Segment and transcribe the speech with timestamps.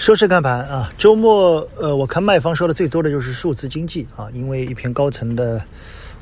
[0.00, 5.58] 收市看盘啊，周末呃，我看卖方说的最多的就是数字经济啊，因为一篇高层的《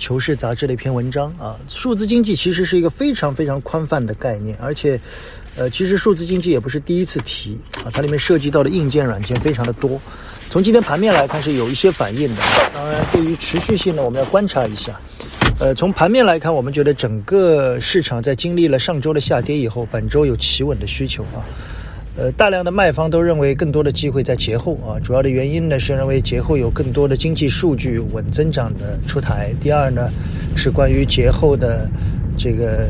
[0.01, 5.01] 求是》杂志的一篇文章啊，数字经济其实是一个非常非常宽泛的概念，而且
[5.57, 9.99] 呃，其实数字经济也不是第一次提啊，它里面涉及到的硬件、软件非常的多。
[10.51, 12.43] 从今天盘面来看是有一些反应的，
[12.75, 14.99] 当然对于持续性呢，我们要观察一下。
[15.61, 21.47] 呃，从盘面来看，我们觉得整个市场在经历了上周的下跌以后，本周有企稳的需求啊。
[22.19, 29.55] 呃，大量的卖方都认为更多的机会在节后啊，主要的原因呢是认为节后有更多的经济数据稳增长的出台。
[29.61, 30.11] 第二呢，
[30.57, 31.89] 是关于节后的
[32.37, 32.89] 这个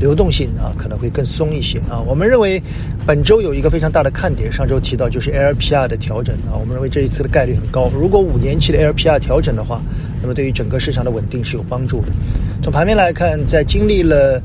[0.00, 2.00] 流动性啊可能会更松一些啊。
[2.00, 2.62] 我们认为
[3.06, 7.90] 本周有一个非常大的看点，上周提到就是 LPR 的调整啊，我们认为这一次的概率很高。
[7.94, 9.82] 如果五年期的 LPR 调整的话，
[10.22, 12.06] 那么对于整个市场的稳定是有帮助的。
[12.62, 14.40] 从盘面来看，在经历了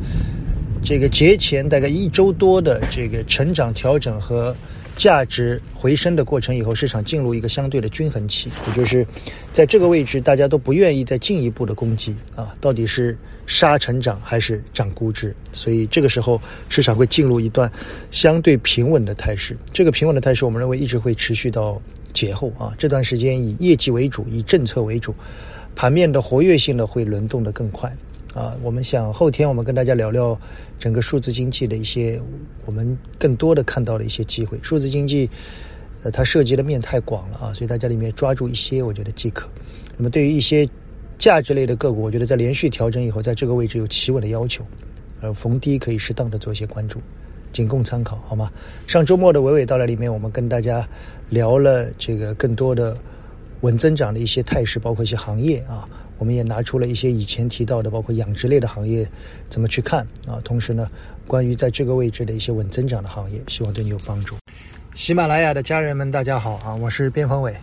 [0.88, 4.56] 这个节前大概一周多的这个成长调整和
[4.96, 9.06] 价值回升的过程以后，市场进入一个相对的均衡期，也就是
[9.52, 15.36] 在这个位置，大家都不愿意再进一步的攻击啊，到底是杀成长还是涨估值？
[15.52, 16.40] 所以这个时候
[16.70, 17.70] 市场会进入一段
[18.10, 19.58] 相对平稳的态势。
[19.74, 21.82] 这个平稳的态势，我们认为一直会持续到
[22.14, 25.14] 节后啊，这段时间以业绩为主，以政策为主，
[25.76, 27.94] 盘面的活跃性呢会轮动的更快。
[28.34, 30.40] 啊，我们想后天我们跟大家聊聊
[30.78, 32.22] 整个数字经济的一些
[32.66, 34.60] 我们更多的看到的一些机会。
[34.62, 35.28] 数字经济，
[36.04, 39.48] 呃，它涉及的面太广了啊，所以大家里面抓住一些，我觉得即可。
[39.98, 40.70] 那么对于一些
[41.18, 44.64] 价值类的个股，我觉得在连续调整以后，在这个位置有企稳的要求，
[45.22, 47.02] 呃，逢低可以适当的做一些关注，
[47.52, 48.52] 仅供参考，好吗？
[48.86, 50.88] 上周末的娓娓道来里面，我们跟大家
[51.30, 52.96] 聊了这个更多的
[53.62, 55.90] 稳增长的一些态势，包括一些行业啊。
[56.18, 59.08] 我们也拿出了一些以前提到的，包括养殖类的行业
[59.50, 60.42] 怎么去看啊？
[60.44, 60.90] 同时呢，
[61.26, 64.36] 关于在这个位置的一些稳增长的行业，希望对你有帮助。
[64.96, 66.74] 喜马拉雅的家人们，大家好啊！
[66.76, 67.56] 我是边锋伟。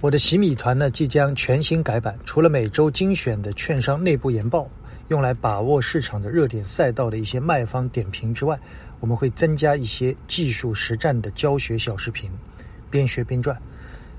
[0.00, 4.66] 我的洗米团呢即将全新改版，除了每周精选的券商内部研报，
[5.08, 8.58] 用来把握市场的热点赛道的一些卖方点评之外，
[9.00, 12.30] 我们会增加一些技术实战的教学小视频，
[12.90, 13.54] 边学边赚。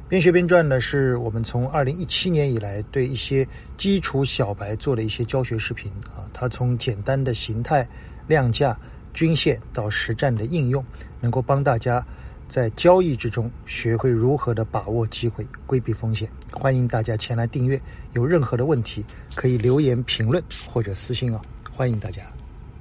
[0.09, 3.47] 边学边赚呢，是我们从二零一七年以来对一些
[3.78, 6.25] 基础小白做的一些教学视频啊。
[6.34, 7.88] 它从简单的形态、
[8.25, 8.75] 量价、
[9.14, 10.84] 均线到实战的应用，
[11.22, 12.03] 能够帮大家
[12.48, 16.28] 在交易之中学会如何的把握机会、规避风险。
[16.52, 17.80] 欢迎大家前来订阅，
[18.14, 19.06] 有任何的问题
[19.36, 21.40] 可以留言评论或者私信啊，
[21.72, 22.24] 欢迎大家。